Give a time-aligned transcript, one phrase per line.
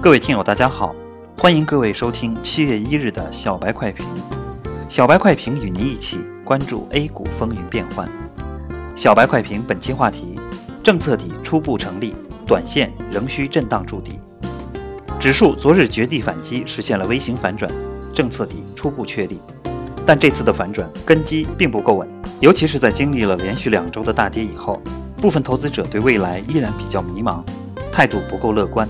[0.00, 0.94] 各位听友，大家好，
[1.36, 4.06] 欢迎各位收听七月一日的小白快评。
[4.88, 8.08] 小白快评与您一起关注 A 股风云变幻。
[8.94, 10.38] 小白快评本期话题：
[10.84, 12.14] 政策底初步成立，
[12.46, 14.20] 短线仍需震荡筑底。
[15.18, 17.68] 指数昨日绝地反击，实现了微型反转，
[18.14, 19.40] 政策底初步确立。
[20.06, 22.08] 但这次的反转根基并不够稳，
[22.38, 24.80] 尤其是在经历了连续两周的大跌以后，
[25.20, 27.42] 部分投资者对未来依然比较迷茫，
[27.90, 28.88] 态度不够乐观。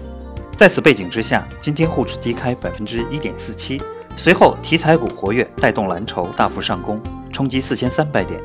[0.59, 3.81] 在此背景之下，今天沪指低开百分之一点四七，
[4.17, 7.01] 随后题材股活跃，带动蓝筹大幅上攻，
[7.33, 8.41] 冲击四千三百点。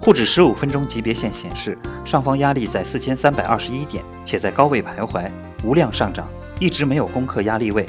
[0.00, 5.30] 沪指十五分钟级别线显示，上方压力在四千三百二十一点，且在高位徘徊，
[5.62, 6.26] 无量上涨，
[6.58, 7.86] 一直没有攻克压力位。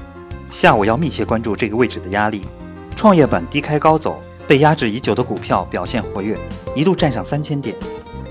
[0.51, 2.45] 下午要密切关注这个位置的压力。
[2.95, 6.37] 创业板低开高走，被压制已久的股票表现活跃，
[6.75, 7.75] 一度站上三千点。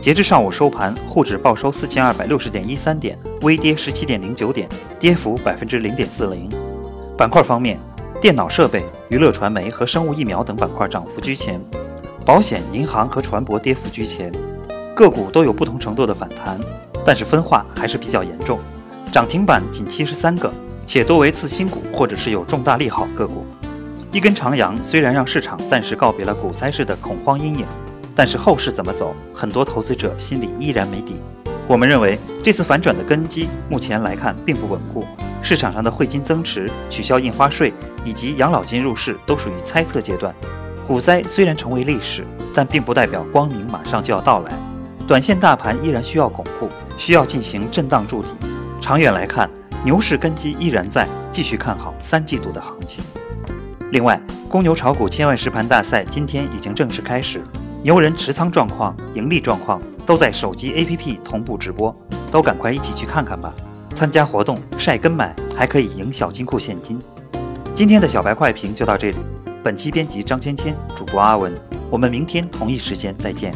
[0.03, 6.51] 截至上午收盘，沪指报收四千二百六十点一三点，微跌十七点零九点，跌幅百分之零点四零。
[7.17, 7.79] 板块方面，
[8.21, 11.61] 电脑设备、娱乐传媒和生物疫苗等板块涨幅居前，
[12.27, 14.33] 保险、银行和船舶跌幅居前。
[14.93, 16.59] 个股都有不同程度的反弹，
[17.07, 18.59] 但是分化还是比较严重。
[19.13, 20.53] 涨停板仅七十三个，
[20.85, 23.47] 且多为次新股或者是有重大利好个股。
[24.11, 27.67] 一根长阳虽然让市场暂时告别了股灾式的恐慌阴影，
[28.15, 31.17] 但是后市怎么走，很多投资者心里依然没底。
[31.67, 35.05] 我们认为这次反转的根基目前来看并不稳固，
[35.43, 37.73] 市场上的汇金增持、取消印花税
[38.05, 40.35] 以及养老金入市都属于猜测阶段。
[40.87, 44.53] 股灾虽然成为历史，但并不代表光明马上就要到来。
[45.07, 46.69] 短线大盘依然需要巩固，
[46.99, 48.29] 需要进行震荡筑底。
[48.81, 49.49] 长远来看，
[49.85, 53.03] 牛市根基依然在，继续看好三季度的行情。
[53.93, 57.41] 另外，公牛炒股千万实盘大赛今天已经正式开始，
[57.85, 61.93] 牛人持仓状况、盈利状况都在手机 APP 同步直播，
[62.31, 63.53] 都赶快一起去看看吧！
[63.93, 67.01] 参加活动晒跟买还可以赢小金库现金。
[67.75, 69.17] 今天的小白快评就到这里，
[69.65, 71.53] 本期编辑张芊芊，主播阿文，
[71.91, 73.53] 我们明天同一时间再见。